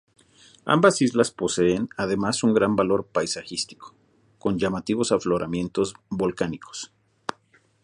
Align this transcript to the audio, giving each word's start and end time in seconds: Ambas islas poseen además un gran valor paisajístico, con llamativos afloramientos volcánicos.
Ambas 0.65 0.99
islas 1.03 1.29
poseen 1.29 1.87
además 1.95 2.41
un 2.43 2.55
gran 2.55 2.75
valor 2.75 3.05
paisajístico, 3.05 3.93
con 4.39 4.57
llamativos 4.57 5.11
afloramientos 5.11 5.93
volcánicos. 6.09 6.91